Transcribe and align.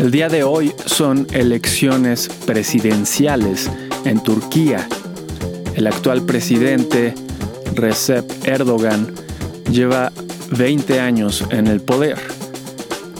El 0.00 0.10
día 0.10 0.30
de 0.30 0.44
hoy 0.44 0.72
son 0.86 1.26
elecciones 1.30 2.30
presidenciales 2.46 3.70
en 4.06 4.22
Turquía. 4.22 4.88
El 5.74 5.86
actual 5.86 6.22
presidente 6.22 7.14
Recep 7.74 8.24
Erdogan 8.48 9.12
lleva 9.70 10.10
20 10.52 11.00
años 11.00 11.44
en 11.50 11.66
el 11.66 11.82
poder. 11.82 12.16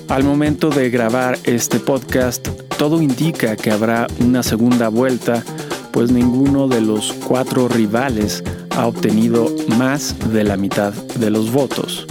Al 0.08 0.24
momento 0.24 0.70
de 0.70 0.88
grabar 0.88 1.38
este 1.44 1.80
podcast, 1.80 2.48
todo 2.78 3.02
indica 3.02 3.56
que 3.56 3.70
habrá 3.70 4.06
una 4.18 4.42
segunda 4.42 4.88
vuelta, 4.88 5.44
pues 5.92 6.10
ninguno 6.10 6.66
de 6.66 6.80
los 6.80 7.12
cuatro 7.12 7.68
rivales 7.68 8.42
ha 8.70 8.86
obtenido 8.86 9.54
más 9.76 10.16
de 10.32 10.44
la 10.44 10.56
mitad 10.56 10.94
de 10.94 11.28
los 11.28 11.52
votos. 11.52 12.06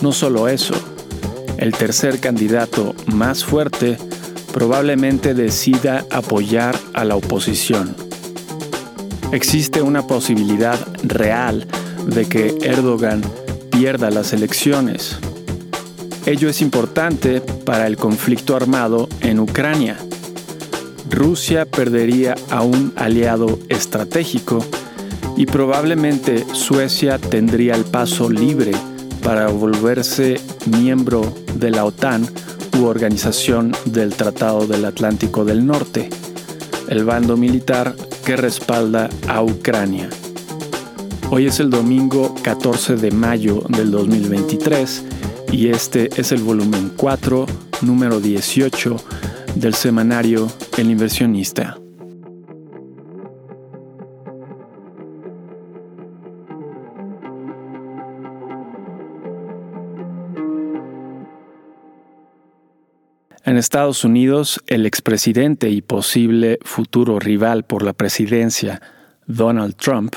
No 0.00 0.12
solo 0.12 0.46
eso, 0.46 0.74
el 1.62 1.74
tercer 1.74 2.18
candidato 2.18 2.92
más 3.06 3.44
fuerte 3.44 3.96
probablemente 4.52 5.32
decida 5.32 6.04
apoyar 6.10 6.74
a 6.92 7.04
la 7.04 7.14
oposición. 7.14 7.94
Existe 9.30 9.80
una 9.80 10.04
posibilidad 10.04 10.76
real 11.04 11.68
de 12.04 12.28
que 12.28 12.58
Erdogan 12.62 13.22
pierda 13.70 14.10
las 14.10 14.32
elecciones. 14.32 15.18
Ello 16.26 16.48
es 16.48 16.60
importante 16.62 17.40
para 17.40 17.86
el 17.86 17.96
conflicto 17.96 18.56
armado 18.56 19.08
en 19.20 19.38
Ucrania. 19.38 19.96
Rusia 21.08 21.64
perdería 21.64 22.34
a 22.50 22.62
un 22.62 22.92
aliado 22.96 23.60
estratégico 23.68 24.64
y 25.36 25.46
probablemente 25.46 26.44
Suecia 26.54 27.18
tendría 27.18 27.76
el 27.76 27.84
paso 27.84 28.28
libre 28.28 28.72
para 29.22 29.48
volverse 29.48 30.40
miembro 30.66 31.34
de 31.54 31.70
la 31.70 31.84
OTAN 31.84 32.26
u 32.78 32.84
Organización 32.84 33.72
del 33.86 34.14
Tratado 34.14 34.66
del 34.66 34.84
Atlántico 34.84 35.44
del 35.44 35.66
Norte, 35.66 36.08
el 36.88 37.04
bando 37.04 37.36
militar 37.36 37.94
que 38.24 38.36
respalda 38.36 39.08
a 39.28 39.42
Ucrania. 39.42 40.08
Hoy 41.30 41.46
es 41.46 41.60
el 41.60 41.70
domingo 41.70 42.34
14 42.42 42.96
de 42.96 43.10
mayo 43.10 43.62
del 43.68 43.90
2023 43.90 45.04
y 45.50 45.68
este 45.68 46.10
es 46.20 46.32
el 46.32 46.42
volumen 46.42 46.92
4, 46.96 47.46
número 47.82 48.20
18 48.20 48.96
del 49.54 49.74
semanario 49.74 50.48
El 50.76 50.90
inversionista. 50.90 51.81
En 63.44 63.56
Estados 63.56 64.04
Unidos, 64.04 64.62
el 64.68 64.86
expresidente 64.86 65.68
y 65.68 65.82
posible 65.82 66.60
futuro 66.62 67.18
rival 67.18 67.64
por 67.64 67.82
la 67.82 67.92
presidencia, 67.92 68.80
Donald 69.26 69.74
Trump, 69.74 70.14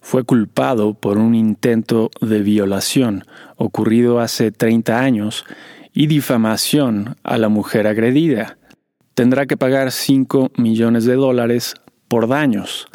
fue 0.00 0.22
culpado 0.22 0.94
por 0.94 1.18
un 1.18 1.34
intento 1.34 2.10
de 2.20 2.42
violación 2.42 3.24
ocurrido 3.56 4.20
hace 4.20 4.52
30 4.52 5.00
años 5.00 5.44
y 5.92 6.06
difamación 6.06 7.16
a 7.24 7.38
la 7.38 7.48
mujer 7.48 7.88
agredida. 7.88 8.56
Tendrá 9.14 9.46
que 9.46 9.56
pagar 9.56 9.90
5 9.90 10.52
millones 10.56 11.04
de 11.04 11.16
dólares 11.16 11.74
por 12.06 12.28
daños. 12.28 12.86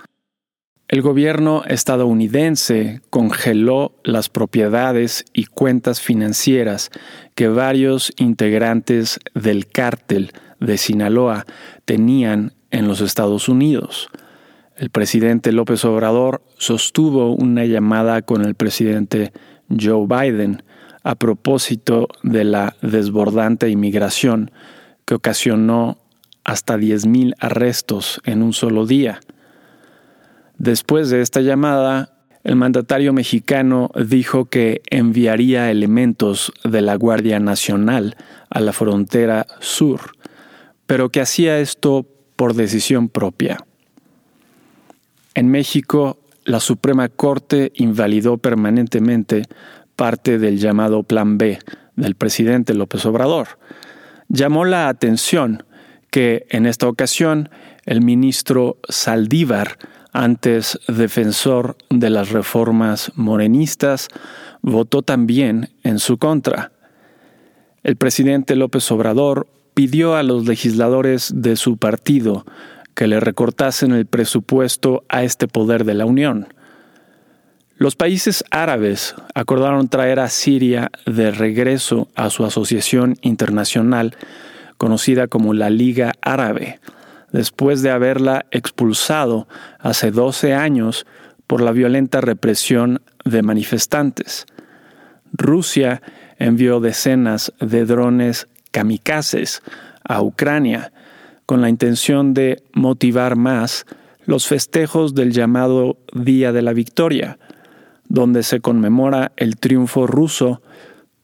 El 0.88 1.02
gobierno 1.02 1.64
estadounidense 1.66 3.02
congeló 3.10 3.96
las 4.04 4.30
propiedades 4.30 5.26
y 5.34 5.46
cuentas 5.46 6.00
financieras 6.00 6.92
que 7.34 7.48
varios 7.48 8.14
integrantes 8.18 9.20
del 9.34 9.66
cártel 9.66 10.32
de 10.60 10.78
Sinaloa 10.78 11.48
tenían 11.86 12.54
en 12.70 12.88
los 12.88 13.02
Estados 13.02 13.50
Unidos. 13.50 14.10
El 14.78 14.92
presidente 14.92 15.52
López 15.52 15.84
Obrador 15.86 16.44
sostuvo 16.60 17.34
una 17.34 17.66
llamada 17.66 18.22
con 18.22 18.46
el 18.46 18.54
presidente 18.54 19.34
Joe 19.70 20.06
Biden 20.06 20.62
a 21.02 21.16
propósito 21.16 22.10
de 22.22 22.44
la 22.44 22.76
desbordante 22.84 23.70
inmigración 23.70 24.52
que 25.06 25.16
ocasionó 25.16 25.98
hasta 26.44 26.78
10.000 26.78 27.34
arrestos 27.40 28.22
en 28.24 28.44
un 28.44 28.54
solo 28.54 28.86
día. 28.86 29.20
Después 30.58 31.10
de 31.10 31.22
esta 31.22 31.42
llamada, 31.42 32.16
el 32.44 32.56
mandatario 32.56 33.12
mexicano 33.12 33.90
dijo 33.96 34.46
que 34.46 34.82
enviaría 34.90 35.72
elementos 35.72 36.54
de 36.64 36.82
la 36.82 36.96
Guardia 36.96 37.40
Nacional 37.40 38.16
a 38.50 38.60
la 38.60 38.72
frontera 38.72 39.48
sur, 39.60 40.12
pero 40.86 41.10
que 41.10 41.22
hacía 41.22 41.60
esto 41.60 42.06
por 42.36 42.54
decisión 42.54 43.10
propia. 43.10 43.58
En 45.34 45.50
México, 45.50 46.20
la 46.46 46.60
Suprema 46.60 47.10
Corte 47.10 47.72
invalidó 47.76 48.38
permanentemente 48.38 49.44
parte 49.96 50.38
del 50.38 50.60
llamado 50.60 51.04
Plan 51.04 51.38
B 51.38 51.60
del 51.96 52.16
presidente 52.16 52.74
López 52.74 53.06
Obrador. 53.06 53.48
Llamó 54.28 54.66
la 54.66 54.88
atención 54.88 55.64
que 56.12 56.46
en 56.50 56.66
esta 56.66 56.88
ocasión 56.88 57.50
el 57.86 58.02
ministro 58.02 58.78
Saldívar 58.88 59.78
antes 60.16 60.80
defensor 60.88 61.76
de 61.90 62.10
las 62.10 62.30
reformas 62.30 63.12
morenistas, 63.16 64.08
votó 64.62 65.02
también 65.02 65.70
en 65.84 66.00
su 66.00 66.18
contra. 66.18 66.72
El 67.84 67.98
presidente 67.98 68.56
López 68.56 68.90
Obrador 68.92 69.48
pidió 69.74 70.16
a 70.16 70.24
los 70.24 70.48
legisladores 70.48 71.34
de 71.36 71.58
su 71.58 71.78
partido 71.78 72.46
que 72.96 73.08
le 73.08 73.20
recortasen 73.20 73.92
el 73.92 74.06
presupuesto 74.06 75.04
a 75.10 75.24
este 75.24 75.50
poder 75.50 75.84
de 75.84 75.96
la 75.96 76.06
Unión. 76.06 76.48
Los 77.76 77.98
países 77.98 78.46
árabes 78.52 79.16
acordaron 79.34 79.90
traer 79.90 80.22
a 80.22 80.30
Siria 80.30 80.92
de 81.06 81.32
regreso 81.32 82.08
a 82.16 82.30
su 82.30 82.46
asociación 82.46 83.18
internacional 83.22 84.16
conocida 84.78 85.28
como 85.28 85.54
la 85.54 85.70
Liga 85.70 86.14
Árabe, 86.22 86.80
después 87.36 87.82
de 87.82 87.92
haberla 87.92 88.46
expulsado 88.52 89.50
hace 89.80 90.10
12 90.10 90.54
años 90.54 91.06
por 91.48 91.60
la 91.60 91.74
violenta 91.74 92.22
represión 92.22 93.02
de 93.26 93.42
manifestantes. 93.42 94.46
Rusia 95.34 96.02
envió 96.40 96.80
decenas 96.80 97.52
de 97.60 97.86
drones 97.86 98.48
kamikazes 98.72 99.64
a 100.06 100.22
Ucrania 100.22 100.94
con 101.46 101.60
la 101.60 101.68
intención 101.68 102.34
de 102.34 102.64
motivar 102.72 103.36
más 103.36 103.86
los 104.26 104.48
festejos 104.48 105.14
del 105.14 105.34
llamado 105.34 105.98
Día 106.14 106.54
de 106.54 106.62
la 106.62 106.72
Victoria, 106.72 107.38
donde 108.08 108.44
se 108.44 108.62
conmemora 108.62 109.34
el 109.36 109.58
triunfo 109.58 110.08
ruso 110.08 110.62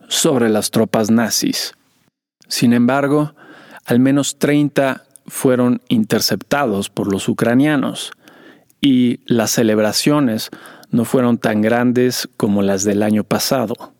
sobre 0.10 0.50
las 0.50 0.72
tropas 0.72 1.10
nazis. 1.10 1.74
Sin 2.50 2.74
embargo, 2.74 3.34
al 3.86 4.02
menos 4.02 4.38
30 4.38 5.06
fueron 5.28 5.82
interceptados 5.88 6.90
por 6.90 7.12
los 7.12 7.28
ucranianos 7.30 8.12
y 8.82 9.20
las 9.26 9.52
celebraciones 9.52 10.50
no 10.90 11.06
fueron 11.06 11.38
tan 11.38 11.62
grandes 11.62 12.28
como 12.38 12.62
las 12.62 12.84
del 12.84 13.04
año 13.04 13.24
pasado. 13.24 13.94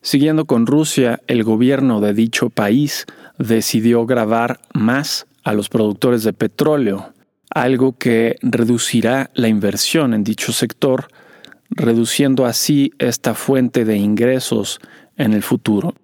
Siguiendo 0.00 0.44
con 0.46 0.66
Rusia, 0.66 1.20
el 1.26 1.44
gobierno 1.44 2.00
de 2.00 2.14
dicho 2.14 2.50
país 2.50 3.04
decidió 3.38 4.06
grabar 4.06 4.60
más 4.72 5.26
a 5.44 5.52
los 5.52 5.68
productores 5.68 6.22
de 6.22 6.32
petróleo, 6.32 7.12
algo 7.50 7.96
que 7.96 8.36
reducirá 8.42 9.30
la 9.34 9.48
inversión 9.48 10.14
en 10.14 10.24
dicho 10.24 10.52
sector, 10.52 11.08
reduciendo 11.70 12.46
así 12.46 12.92
esta 12.98 13.34
fuente 13.34 13.84
de 13.84 13.96
ingresos 13.96 14.80
en 15.16 15.32
el 15.32 15.42
futuro. 15.42 15.94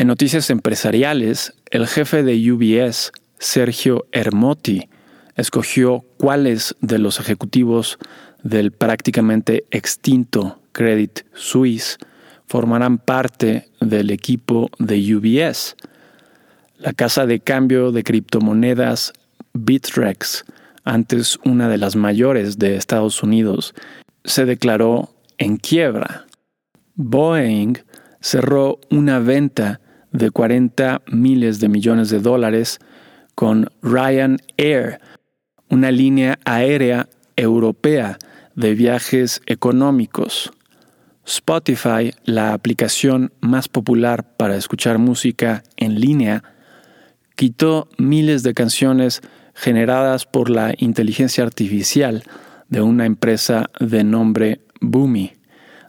En 0.00 0.06
noticias 0.06 0.48
empresariales, 0.48 1.52
el 1.70 1.86
jefe 1.86 2.22
de 2.22 2.52
UBS, 2.52 3.12
Sergio 3.38 4.06
Hermotti, 4.12 4.88
escogió 5.36 6.06
cuáles 6.16 6.74
de 6.80 6.98
los 6.98 7.20
ejecutivos 7.20 7.98
del 8.42 8.72
prácticamente 8.72 9.66
extinto 9.70 10.58
Credit 10.72 11.20
Suisse 11.34 11.98
formarán 12.46 12.96
parte 12.96 13.68
del 13.82 14.08
equipo 14.08 14.70
de 14.78 15.14
UBS. 15.14 15.76
La 16.78 16.94
casa 16.94 17.26
de 17.26 17.40
cambio 17.40 17.92
de 17.92 18.02
criptomonedas 18.02 19.12
Bitrex, 19.52 20.46
antes 20.82 21.38
una 21.44 21.68
de 21.68 21.76
las 21.76 21.94
mayores 21.94 22.58
de 22.58 22.76
Estados 22.76 23.22
Unidos, 23.22 23.74
se 24.24 24.46
declaró 24.46 25.14
en 25.36 25.58
quiebra. 25.58 26.24
Boeing 26.94 27.74
cerró 28.22 28.80
una 28.88 29.18
venta 29.18 29.78
de 30.12 30.30
40 30.30 31.02
miles 31.06 31.60
de 31.60 31.68
millones 31.68 32.10
de 32.10 32.20
dólares 32.20 32.78
con 33.34 33.70
Ryanair, 33.82 35.00
una 35.68 35.90
línea 35.90 36.38
aérea 36.44 37.08
europea 37.36 38.18
de 38.54 38.74
viajes 38.74 39.40
económicos. 39.46 40.52
Spotify, 41.24 42.12
la 42.24 42.52
aplicación 42.52 43.32
más 43.40 43.68
popular 43.68 44.36
para 44.36 44.56
escuchar 44.56 44.98
música 44.98 45.62
en 45.76 46.00
línea, 46.00 46.42
quitó 47.36 47.88
miles 47.98 48.42
de 48.42 48.52
canciones 48.52 49.22
generadas 49.54 50.26
por 50.26 50.50
la 50.50 50.74
inteligencia 50.76 51.44
artificial 51.44 52.24
de 52.68 52.82
una 52.82 53.06
empresa 53.06 53.70
de 53.78 54.04
nombre 54.04 54.60
Boomi, 54.80 55.32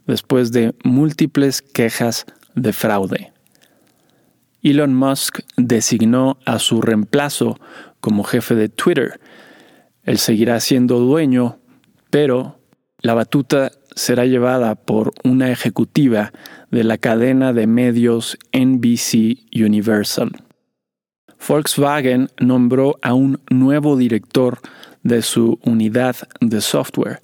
después 0.06 0.51
de 0.51 0.74
múltiples 0.83 1.62
quejas 1.62 2.25
de 2.56 2.74
fraude. 2.74 3.31
Elon 4.63 4.94
Musk 4.94 5.40
designó 5.58 6.38
a 6.46 6.60
su 6.60 6.81
reemplazo 6.81 7.60
como 8.00 8.24
jefe 8.24 8.56
de 8.56 8.69
Twitter. 8.69 9.19
Él 10.04 10.18
seguirá 10.18 10.60
siendo 10.60 11.00
dueño, 11.00 11.60
pero 12.10 12.60
la 13.00 13.13
batuta 13.13 13.72
será 13.96 14.25
llevada 14.25 14.75
por 14.75 15.13
una 15.24 15.52
ejecutiva 15.52 16.31
de 16.69 16.84
la 16.84 16.98
cadena 16.98 17.54
de 17.54 17.68
medios 17.68 18.38
NBC 18.54 19.40
Universal. 19.56 20.31
Volkswagen 21.48 22.30
nombró 22.40 22.98
a 23.02 23.13
un 23.13 23.42
nuevo 23.50 23.98
director 23.98 24.60
de 25.04 25.22
su 25.24 25.60
unidad 25.63 26.16
de 26.40 26.62
software. 26.62 27.22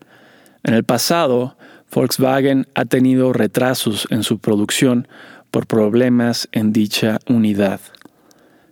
En 0.64 0.74
el 0.74 0.84
pasado, 0.84 1.56
Volkswagen 1.94 2.68
ha 2.74 2.86
tenido 2.86 3.32
retrasos 3.32 4.08
en 4.10 4.24
su 4.24 4.40
producción 4.40 5.08
por 5.52 5.68
problemas 5.68 6.48
en 6.52 6.74
dicha 6.74 7.20
unidad. 7.28 7.80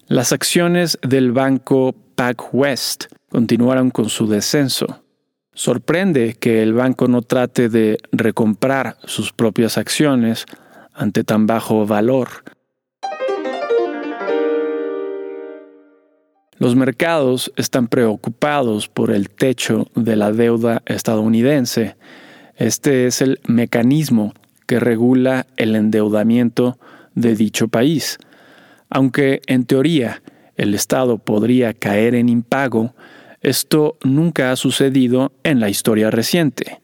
Las 0.08 0.32
acciones 0.32 1.00
del 1.02 1.32
banco 1.32 1.96
PacWest 2.16 3.06
continuaron 3.30 3.90
con 3.90 4.10
su 4.10 4.28
descenso. 4.28 5.02
Sorprende 5.54 6.36
que 6.40 6.62
el 6.62 6.74
banco 6.74 7.08
no 7.08 7.22
trate 7.22 7.70
de 7.70 7.98
recomprar 8.12 8.98
sus 9.06 9.34
propias 9.34 9.78
acciones 9.78 10.46
ante 10.94 11.24
tan 11.24 11.48
bajo 11.48 11.86
valor. 11.86 12.30
Los 16.58 16.76
mercados 16.76 17.52
están 17.58 17.88
preocupados 17.88 18.88
por 18.88 19.12
el 19.12 19.30
techo 19.30 19.88
de 19.96 20.16
la 20.16 20.32
deuda 20.32 20.84
estadounidense. 20.86 21.98
Este 22.56 23.08
es 23.08 23.22
el 23.22 23.40
mecanismo 23.46 24.34
que 24.66 24.80
regula 24.80 25.48
el 25.58 25.76
endeudamiento 25.76 26.78
de 27.14 27.36
dicho 27.36 27.68
país. 27.68 28.18
Aunque 28.90 29.42
en 29.48 29.66
teoría 29.66 30.22
el 30.56 30.74
Estado 30.74 31.18
podría 31.18 31.74
caer 31.74 32.16
en 32.16 32.30
impago, 32.30 32.94
esto 33.42 33.98
nunca 34.04 34.52
ha 34.52 34.56
sucedido 34.56 35.32
en 35.44 35.60
la 35.60 35.70
historia 35.70 36.10
reciente. 36.12 36.82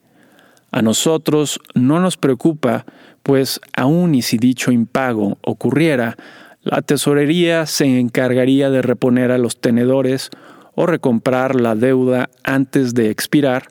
A 0.70 0.80
nosotros 0.80 1.60
no 1.74 2.00
nos 2.00 2.16
preocupa, 2.16 2.86
pues 3.22 3.60
aun 3.76 4.14
y 4.14 4.22
si 4.22 4.38
dicho 4.38 4.72
impago 4.72 5.38
ocurriera, 5.42 6.16
la 6.62 6.80
tesorería 6.80 7.66
se 7.66 7.98
encargaría 7.98 8.70
de 8.70 8.82
reponer 8.82 9.32
a 9.32 9.38
los 9.38 9.60
tenedores 9.60 10.30
o 10.74 10.86
recomprar 10.86 11.60
la 11.60 11.74
deuda 11.74 12.30
antes 12.44 12.94
de 12.94 13.10
expirar 13.10 13.64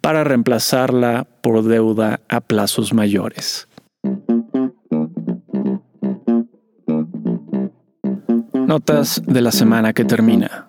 para 0.00 0.24
reemplazarla 0.24 1.26
por 1.42 1.62
deuda 1.62 2.20
a 2.28 2.40
plazos 2.40 2.92
mayores. 2.92 3.68
Notas 8.66 9.22
de 9.26 9.40
la 9.40 9.50
semana 9.50 9.92
que 9.92 10.04
termina. 10.04 10.68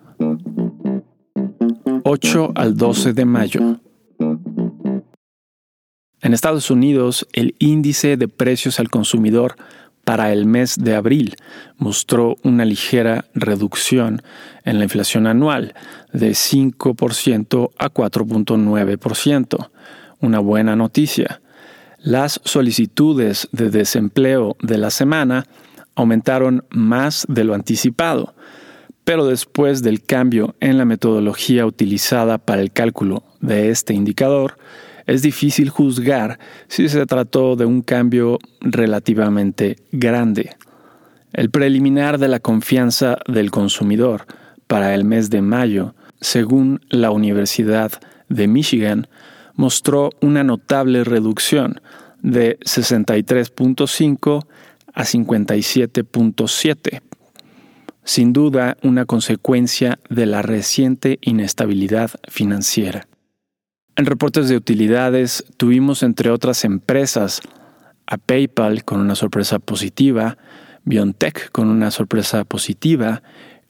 8 2.04 2.52
al 2.54 2.76
12 2.76 3.12
de 3.12 3.24
mayo. 3.24 3.60
En 6.20 6.34
Estados 6.34 6.70
Unidos, 6.70 7.26
el 7.32 7.54
índice 7.58 8.16
de 8.16 8.28
precios 8.28 8.80
al 8.80 8.90
consumidor 8.90 9.56
para 10.04 10.32
el 10.32 10.46
mes 10.46 10.76
de 10.78 10.94
abril 10.94 11.36
mostró 11.76 12.36
una 12.42 12.64
ligera 12.64 13.26
reducción 13.34 14.22
en 14.64 14.78
la 14.78 14.84
inflación 14.84 15.26
anual 15.26 15.74
de 16.12 16.30
5% 16.30 17.70
a 17.78 17.90
4.9%. 17.90 19.70
Una 20.20 20.38
buena 20.38 20.76
noticia. 20.76 21.40
Las 21.98 22.40
solicitudes 22.44 23.48
de 23.52 23.70
desempleo 23.70 24.56
de 24.60 24.78
la 24.78 24.90
semana 24.90 25.46
aumentaron 25.94 26.64
más 26.70 27.26
de 27.28 27.44
lo 27.44 27.54
anticipado, 27.54 28.34
pero 29.04 29.26
después 29.26 29.82
del 29.82 30.02
cambio 30.02 30.54
en 30.60 30.78
la 30.78 30.84
metodología 30.84 31.66
utilizada 31.66 32.38
para 32.38 32.62
el 32.62 32.72
cálculo 32.72 33.24
de 33.40 33.70
este 33.70 33.94
indicador, 33.94 34.58
es 35.06 35.22
difícil 35.22 35.68
juzgar 35.68 36.38
si 36.68 36.88
se 36.88 37.06
trató 37.06 37.56
de 37.56 37.64
un 37.64 37.82
cambio 37.82 38.38
relativamente 38.60 39.76
grande. 39.90 40.56
El 41.32 41.50
preliminar 41.50 42.18
de 42.18 42.28
la 42.28 42.40
confianza 42.40 43.18
del 43.26 43.50
consumidor 43.50 44.26
para 44.66 44.94
el 44.94 45.04
mes 45.04 45.30
de 45.30 45.42
mayo, 45.42 45.94
según 46.22 46.80
la 46.88 47.10
Universidad 47.10 47.92
de 48.30 48.48
Michigan, 48.48 49.08
mostró 49.54 50.08
una 50.22 50.42
notable 50.42 51.04
reducción 51.04 51.82
de 52.22 52.58
63.5 52.60 54.46
a 54.94 55.02
57.7 55.02 57.02
sin 58.04 58.32
duda 58.32 58.76
una 58.82 59.04
consecuencia 59.04 59.98
de 60.08 60.26
la 60.26 60.42
reciente 60.42 61.18
inestabilidad 61.22 62.10
financiera. 62.28 63.06
En 63.96 64.06
reportes 64.06 64.48
de 64.48 64.56
utilidades 64.56 65.44
tuvimos 65.56 66.02
entre 66.02 66.30
otras 66.30 66.64
empresas 66.64 67.40
a 68.06 68.16
PayPal 68.16 68.84
con 68.84 69.00
una 69.00 69.14
sorpresa 69.14 69.58
positiva, 69.58 70.38
BioNTech 70.84 71.50
con 71.52 71.68
una 71.68 71.90
sorpresa 71.90 72.44
positiva, 72.44 73.22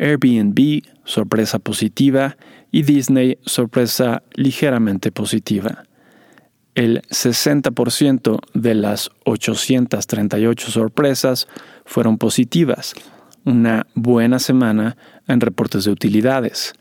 Airbnb 0.02 0.82
sorpresa 1.04 1.58
positiva 1.60 2.36
y 2.72 2.82
Disney 2.82 3.38
sorpresa 3.46 4.24
ligeramente 4.34 5.12
positiva. 5.12 5.84
El 6.74 7.02
60% 7.02 8.40
de 8.54 8.74
las 8.74 9.10
838 9.24 10.70
sorpresas 10.70 11.46
fueron 11.84 12.16
positivas, 12.18 12.94
una 13.44 13.86
buena 13.94 14.38
semana 14.38 14.96
en 15.28 15.40
reportes 15.40 15.84
de 15.84 15.90
utilidades. 15.92 16.72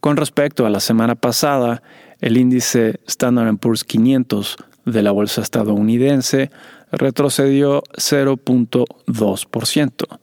Con 0.00 0.16
respecto 0.16 0.64
a 0.66 0.70
la 0.70 0.80
semana 0.80 1.14
pasada, 1.14 1.82
el 2.20 2.38
índice 2.38 2.98
Standard 3.06 3.56
Poor's 3.58 3.84
500 3.84 4.56
de 4.86 5.02
la 5.02 5.12
bolsa 5.12 5.42
estadounidense 5.42 6.50
retrocedió 6.90 7.82
0.2%. 7.92 10.18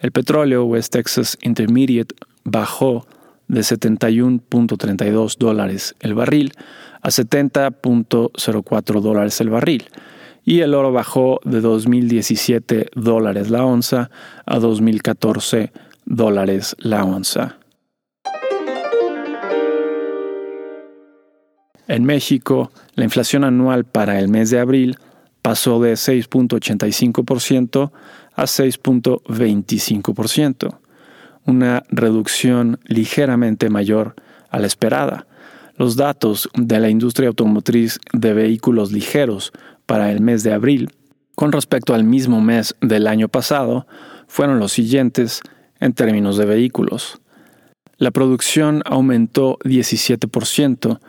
El 0.00 0.12
petróleo 0.12 0.64
West 0.64 0.92
Texas 0.94 1.36
Intermediate 1.42 2.14
bajó 2.44 3.06
de 3.48 3.60
71.32 3.60 5.36
dólares 5.36 5.94
el 6.00 6.14
barril 6.14 6.54
a 7.02 7.10
70.04 7.10 9.00
dólares 9.02 9.40
el 9.42 9.50
barril 9.50 9.84
y 10.42 10.60
el 10.60 10.72
oro 10.72 10.90
bajó 10.90 11.40
de 11.44 11.62
2.017 11.62 12.88
dólares 12.94 13.50
la 13.50 13.64
onza 13.66 14.10
a 14.46 14.58
2.014 14.58 15.70
dólares 16.06 16.76
la 16.78 17.04
onza. 17.04 17.58
En 21.88 22.04
México, 22.04 22.70
la 22.94 23.04
inflación 23.04 23.44
anual 23.44 23.84
para 23.84 24.18
el 24.18 24.28
mes 24.28 24.48
de 24.48 24.60
abril 24.60 24.96
pasó 25.42 25.80
de 25.80 25.94
6.85% 25.94 27.90
a 28.34 28.44
6.25%, 28.44 30.78
una 31.46 31.82
reducción 31.88 32.78
ligeramente 32.84 33.70
mayor 33.70 34.14
a 34.50 34.58
la 34.58 34.66
esperada. 34.66 35.26
Los 35.76 35.96
datos 35.96 36.50
de 36.54 36.78
la 36.78 36.90
industria 36.90 37.28
automotriz 37.28 37.98
de 38.12 38.34
vehículos 38.34 38.92
ligeros 38.92 39.54
para 39.86 40.12
el 40.12 40.20
mes 40.20 40.42
de 40.42 40.52
abril 40.52 40.90
con 41.40 41.52
respecto 41.52 41.94
al 41.94 42.04
mismo 42.04 42.42
mes 42.42 42.76
del 42.82 43.06
año 43.06 43.28
pasado 43.28 43.86
fueron 44.28 44.58
los 44.58 44.72
siguientes 44.72 45.40
en 45.80 45.94
términos 45.94 46.36
de 46.36 46.44
vehículos. 46.44 47.18
La 47.96 48.10
producción 48.10 48.82
aumentó 48.84 49.56
17%, 49.64 51.00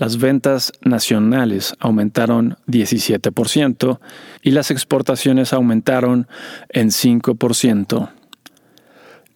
las 0.00 0.16
ventas 0.16 0.72
nacionales 0.80 1.74
aumentaron 1.78 2.56
17% 2.66 4.00
y 4.40 4.52
las 4.52 4.70
exportaciones 4.70 5.52
aumentaron 5.52 6.26
en 6.70 6.88
5%. 6.88 8.08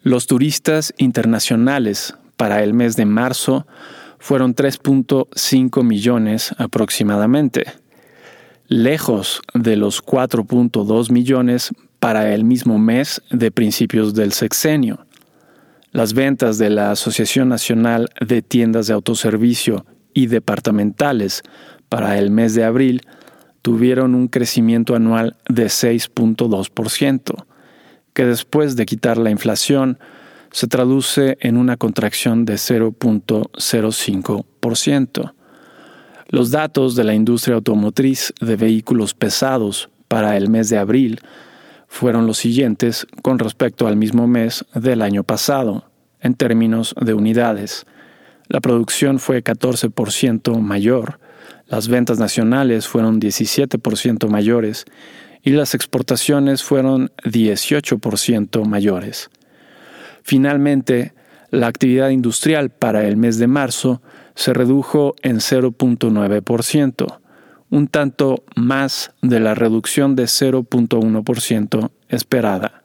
Los 0.00 0.26
turistas 0.26 0.94
internacionales 0.96 2.14
para 2.38 2.62
el 2.62 2.72
mes 2.72 2.96
de 2.96 3.04
marzo 3.04 3.66
fueron 4.18 4.54
3.5 4.54 5.84
millones 5.84 6.54
aproximadamente 6.56 7.66
lejos 8.66 9.42
de 9.52 9.76
los 9.76 10.02
4.2 10.02 11.12
millones 11.12 11.72
para 12.00 12.32
el 12.32 12.44
mismo 12.44 12.78
mes 12.78 13.20
de 13.30 13.50
principios 13.50 14.14
del 14.14 14.32
sexenio. 14.32 15.04
Las 15.92 16.14
ventas 16.14 16.56
de 16.56 16.70
la 16.70 16.90
Asociación 16.90 17.50
Nacional 17.50 18.08
de 18.26 18.40
Tiendas 18.40 18.86
de 18.86 18.94
Autoservicio 18.94 19.84
y 20.14 20.28
Departamentales 20.28 21.42
para 21.88 22.16
el 22.18 22.30
mes 22.30 22.54
de 22.54 22.62
abril 22.64 23.02
tuvieron 23.60 24.14
un 24.14 24.28
crecimiento 24.28 24.94
anual 24.94 25.36
de 25.48 25.66
6.2%, 25.66 27.44
que 28.12 28.24
después 28.24 28.76
de 28.76 28.86
quitar 28.86 29.18
la 29.18 29.30
inflación 29.30 29.98
se 30.50 30.68
traduce 30.68 31.36
en 31.40 31.56
una 31.56 31.76
contracción 31.76 32.44
de 32.44 32.54
0.05%. 32.54 35.32
Los 36.28 36.50
datos 36.50 36.94
de 36.94 37.04
la 37.04 37.14
industria 37.14 37.54
automotriz 37.56 38.34
de 38.40 38.56
vehículos 38.56 39.14
pesados 39.14 39.88
para 40.08 40.36
el 40.36 40.48
mes 40.48 40.68
de 40.68 40.78
abril 40.78 41.20
fueron 41.88 42.26
los 42.26 42.38
siguientes 42.38 43.06
con 43.22 43.38
respecto 43.38 43.86
al 43.86 43.96
mismo 43.96 44.26
mes 44.26 44.64
del 44.74 45.02
año 45.02 45.22
pasado, 45.24 45.84
en 46.20 46.34
términos 46.34 46.94
de 47.00 47.14
unidades. 47.14 47.86
La 48.48 48.60
producción 48.60 49.18
fue 49.18 49.42
14% 49.42 50.60
mayor, 50.60 51.18
las 51.66 51.88
ventas 51.88 52.18
nacionales 52.18 52.86
fueron 52.86 53.20
17% 53.20 54.28
mayores 54.28 54.84
y 55.42 55.50
las 55.50 55.74
exportaciones 55.74 56.62
fueron 56.62 57.10
18% 57.24 58.64
mayores. 58.66 59.30
Finalmente, 60.22 61.14
la 61.50 61.66
actividad 61.66 62.10
industrial 62.10 62.70
para 62.70 63.06
el 63.06 63.16
mes 63.16 63.38
de 63.38 63.46
marzo 63.46 64.02
se 64.34 64.52
redujo 64.52 65.14
en 65.22 65.36
0.9%, 65.36 67.18
un 67.70 67.88
tanto 67.88 68.44
más 68.56 69.12
de 69.22 69.40
la 69.40 69.54
reducción 69.54 70.16
de 70.16 70.24
0.1% 70.24 71.90
esperada. 72.08 72.83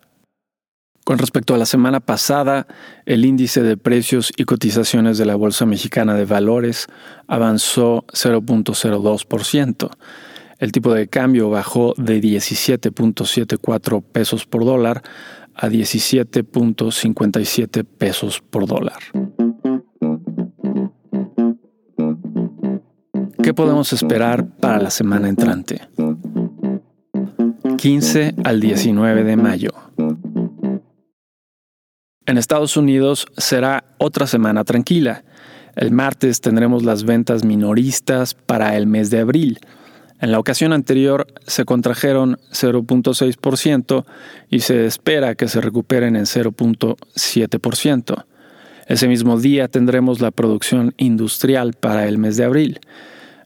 Con 1.10 1.18
respecto 1.18 1.56
a 1.56 1.58
la 1.58 1.66
semana 1.66 2.02
pasada, 2.02 2.68
el 3.08 3.26
índice 3.26 3.64
de 3.64 3.78
precios 3.78 4.32
y 4.38 4.44
cotizaciones 4.44 5.18
de 5.18 5.26
la 5.26 5.36
Bolsa 5.36 5.66
Mexicana 5.66 6.14
de 6.14 6.26
Valores 6.26 6.86
avanzó 7.26 8.06
0.02%. 8.10 9.90
El 10.60 10.72
tipo 10.72 10.94
de 10.94 11.08
cambio 11.08 11.50
bajó 11.50 11.96
de 11.98 12.22
17.74 12.22 14.04
pesos 14.04 14.46
por 14.46 14.66
dólar 14.66 15.02
a 15.56 15.68
17.57 15.68 17.84
pesos 17.84 18.44
por 18.48 18.68
dólar. 18.68 19.00
¿Qué 23.42 23.56
podemos 23.56 23.94
esperar 23.94 24.46
para 24.46 24.80
la 24.80 24.92
semana 24.92 25.28
entrante? 25.28 25.82
15 27.78 28.36
al 28.44 28.60
19 28.60 29.24
de 29.24 29.38
mayo. 29.38 29.89
En 32.30 32.38
Estados 32.38 32.78
Unidos 32.78 33.26
será 33.38 33.86
otra 33.98 34.28
semana 34.28 34.64
tranquila. 34.64 35.24
El 35.76 35.90
martes 35.90 36.42
tendremos 36.42 36.84
las 36.84 37.04
ventas 37.04 37.44
minoristas 37.44 38.36
para 38.36 38.78
el 38.78 38.86
mes 38.86 39.10
de 39.10 39.18
abril. 39.18 39.58
En 40.22 40.32
la 40.32 40.38
ocasión 40.38 40.72
anterior 40.72 41.26
se 41.48 41.66
contrajeron 41.66 42.38
0.6% 42.52 44.06
y 44.48 44.60
se 44.60 44.86
espera 44.86 45.34
que 45.34 45.48
se 45.48 45.60
recuperen 45.60 46.16
en 46.16 46.26
0.7%. 46.26 48.26
Ese 48.86 49.08
mismo 49.08 49.40
día 49.40 49.68
tendremos 49.68 50.22
la 50.22 50.30
producción 50.30 50.94
industrial 50.98 51.74
para 51.74 52.08
el 52.08 52.20
mes 52.20 52.38
de 52.38 52.44
abril. 52.44 52.80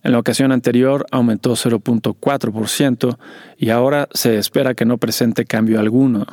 En 0.04 0.12
la 0.12 0.20
ocasión 0.20 0.52
anterior 0.52 1.06
aumentó 1.10 1.54
0.4% 1.54 3.18
y 3.58 3.70
ahora 3.70 4.10
se 4.14 4.38
espera 4.38 4.74
que 4.74 4.84
no 4.84 4.98
presente 4.98 5.46
cambio 5.46 5.80
alguno. 5.80 6.26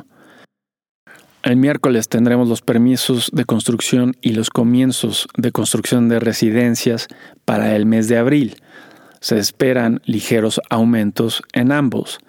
El 1.43 1.55
miércoles 1.55 2.07
tendremos 2.07 2.47
los 2.47 2.61
permisos 2.61 3.31
de 3.33 3.45
construcción 3.45 4.15
y 4.21 4.33
los 4.33 4.51
comienzos 4.51 5.27
de 5.35 5.51
construcción 5.51 6.07
de 6.07 6.19
residencias 6.19 7.07
para 7.45 7.75
el 7.75 7.87
mes 7.87 8.07
de 8.07 8.19
abril. 8.19 8.57
Se 9.21 9.39
esperan 9.39 10.01
ligeros 10.05 10.61
aumentos 10.69 11.41
en 11.53 11.71
ambos. 11.71 12.19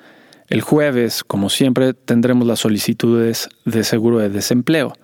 El 0.48 0.62
jueves, 0.62 1.24
como 1.24 1.50
siempre, 1.50 1.92
tendremos 1.92 2.46
las 2.46 2.60
solicitudes 2.60 3.50
de 3.66 3.84
seguro 3.84 4.18
de 4.18 4.30
desempleo. 4.30 4.94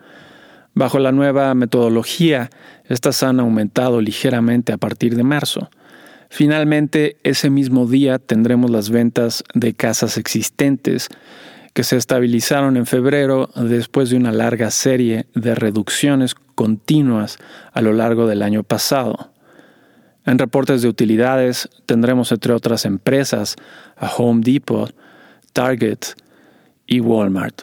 Bajo 0.72 0.98
la 0.98 1.12
nueva 1.12 1.54
metodología, 1.54 2.48
estas 2.86 3.22
han 3.22 3.40
aumentado 3.40 4.00
ligeramente 4.00 4.72
a 4.72 4.78
partir 4.78 5.16
de 5.16 5.22
marzo. 5.22 5.68
Finalmente, 6.30 7.18
ese 7.24 7.50
mismo 7.50 7.86
día 7.86 8.18
tendremos 8.18 8.70
las 8.70 8.88
ventas 8.88 9.44
de 9.54 9.74
casas 9.74 10.16
existentes 10.16 11.08
que 11.78 11.84
se 11.84 11.96
estabilizaron 11.96 12.76
en 12.76 12.86
febrero 12.86 13.50
después 13.54 14.10
de 14.10 14.16
una 14.16 14.32
larga 14.32 14.72
serie 14.72 15.26
de 15.36 15.54
reducciones 15.54 16.34
continuas 16.34 17.38
a 17.72 17.80
lo 17.82 17.92
largo 17.92 18.26
del 18.26 18.42
año 18.42 18.64
pasado. 18.64 19.30
En 20.26 20.40
reportes 20.40 20.82
de 20.82 20.88
utilidades 20.88 21.68
tendremos 21.86 22.32
entre 22.32 22.52
otras 22.52 22.84
empresas 22.84 23.54
a 23.96 24.12
Home 24.12 24.40
Depot, 24.42 24.92
Target 25.52 26.00
y 26.84 26.98
Walmart. 26.98 27.62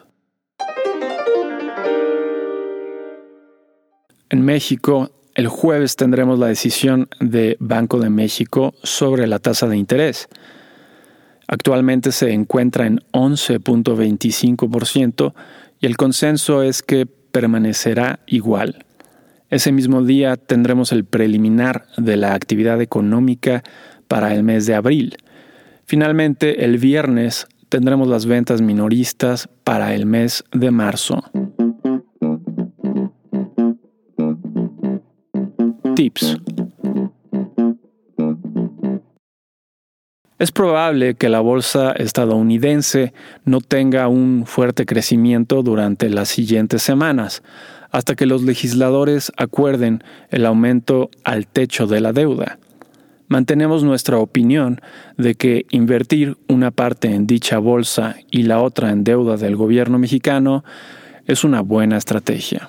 En 4.30 4.40
México 4.40 5.10
el 5.34 5.48
jueves 5.48 5.94
tendremos 5.94 6.38
la 6.38 6.46
decisión 6.46 7.10
de 7.20 7.58
Banco 7.60 7.98
de 7.98 8.08
México 8.08 8.72
sobre 8.82 9.26
la 9.26 9.40
tasa 9.40 9.68
de 9.68 9.76
interés. 9.76 10.30
Actualmente 11.48 12.12
se 12.12 12.32
encuentra 12.32 12.86
en 12.86 13.00
11.25% 13.12 15.34
y 15.80 15.86
el 15.86 15.96
consenso 15.96 16.62
es 16.62 16.82
que 16.82 17.06
permanecerá 17.06 18.20
igual. 18.26 18.84
Ese 19.48 19.70
mismo 19.70 20.02
día 20.02 20.36
tendremos 20.36 20.90
el 20.90 21.04
preliminar 21.04 21.86
de 21.96 22.16
la 22.16 22.34
actividad 22.34 22.80
económica 22.80 23.62
para 24.08 24.34
el 24.34 24.42
mes 24.42 24.66
de 24.66 24.74
abril. 24.74 25.18
Finalmente, 25.84 26.64
el 26.64 26.78
viernes 26.78 27.46
tendremos 27.68 28.08
las 28.08 28.26
ventas 28.26 28.60
minoristas 28.60 29.48
para 29.62 29.94
el 29.94 30.06
mes 30.06 30.42
de 30.52 30.72
marzo. 30.72 31.22
Tips. 35.94 36.38
Es 40.38 40.52
probable 40.52 41.14
que 41.14 41.30
la 41.30 41.40
bolsa 41.40 41.92
estadounidense 41.92 43.14
no 43.46 43.62
tenga 43.62 44.06
un 44.08 44.44
fuerte 44.46 44.84
crecimiento 44.84 45.62
durante 45.62 46.10
las 46.10 46.28
siguientes 46.28 46.82
semanas, 46.82 47.42
hasta 47.90 48.16
que 48.16 48.26
los 48.26 48.42
legisladores 48.42 49.32
acuerden 49.38 50.04
el 50.30 50.44
aumento 50.44 51.08
al 51.24 51.46
techo 51.46 51.86
de 51.86 52.02
la 52.02 52.12
deuda. 52.12 52.58
Mantenemos 53.28 53.82
nuestra 53.82 54.18
opinión 54.18 54.82
de 55.16 55.36
que 55.36 55.64
invertir 55.70 56.36
una 56.48 56.70
parte 56.70 57.14
en 57.14 57.26
dicha 57.26 57.56
bolsa 57.56 58.16
y 58.30 58.42
la 58.42 58.60
otra 58.60 58.90
en 58.90 59.04
deuda 59.04 59.38
del 59.38 59.56
gobierno 59.56 59.98
mexicano 59.98 60.64
es 61.26 61.44
una 61.44 61.62
buena 61.62 61.96
estrategia. 61.96 62.68